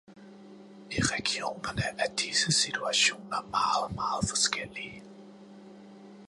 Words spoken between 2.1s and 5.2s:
disse situationer meget, meget forskellige.